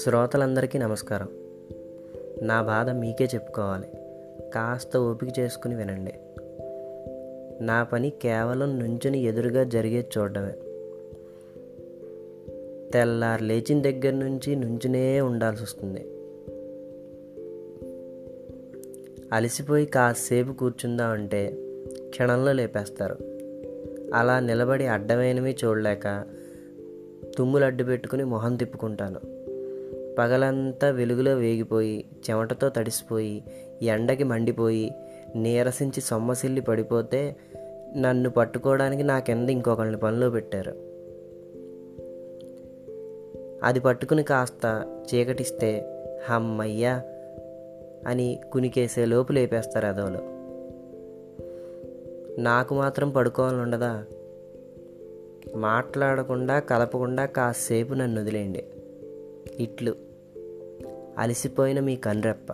శ్రోతలందరికీ 0.00 0.78
నమస్కారం 0.78 1.28
నా 2.42 2.62
బాధ 2.62 2.90
మీకే 2.90 3.24
చెప్పుకోవాలి 3.24 3.86
కాస్త 4.54 4.96
ఓపిక 4.96 5.38
చేసుకుని 5.38 5.74
వినండి 5.74 6.14
నా 7.60 7.82
పని 7.82 8.10
కేవలం 8.10 8.78
నుంచుని 8.78 9.18
ఎదురుగా 9.18 9.64
జరిగే 9.64 10.08
చూడడమే 10.18 10.54
తెల్లారు 12.90 13.42
లేచిన 13.42 13.82
దగ్గర 13.82 14.12
నుంచి 14.12 14.56
నుంచునే 14.56 15.20
ఉండాల్సి 15.20 15.62
వస్తుంది 15.62 16.15
అలసిపోయి 19.32 19.86
కాసేపు 19.86 20.70
అంటే 21.00 21.56
క్షణంలో 22.08 22.52
లేపేస్తారు 22.52 23.16
అలా 24.14 24.40
నిలబడి 24.40 24.86
అడ్డమైనవి 24.86 25.56
చూడలేక 25.64 26.24
తుమ్ములు 27.38 27.64
అడ్డు 27.64 27.84
పెట్టుకుని 27.84 28.24
మొహం 28.24 28.56
తిప్పుకుంటాను 28.56 29.20
పగలంతా 30.18 30.90
వెలుగులో 30.90 31.34
వేగిపోయి 31.34 32.04
చెమటతో 32.30 32.68
తడిసిపోయి 32.68 33.44
ఎండకి 33.82 34.24
మండిపోయి 34.24 34.94
నీరసించి 35.36 36.00
సొమ్మసిల్లి 36.00 36.60
పడిపోతే 36.60 37.36
నన్ను 37.96 38.30
పట్టుకోవడానికి 38.30 39.02
నా 39.02 39.18
కింద 39.18 39.50
ఇంకొకరిని 39.50 39.96
పనిలో 39.96 40.30
పెట్టారు 40.30 40.70
అది 43.64 43.80
పట్టుకుని 43.80 44.22
కాస్త 44.22 44.84
చీకటిస్తే 45.14 45.86
హమ్మయ్యా 46.30 47.02
అని 48.06 48.40
కునికేసే 48.52 49.04
లోపు 49.04 49.32
లేపేస్తారు 49.32 49.86
అదోలు 49.86 50.22
నాకు 52.42 52.74
మాత్రం 52.74 53.10
పడుకోవాలని 53.10 53.62
ఉండదా 53.62 54.04
మాట్లాడకుండా 55.56 56.58
కలపకుండా 56.58 57.26
కాసేపు 57.26 57.94
నన్ను 57.94 58.20
వదిలేయండి 58.20 58.64
ఇట్లు 59.58 59.96
అలసిపోయిన 61.18 61.80
మీ 61.80 61.96
కనురెప్ప 61.96 62.52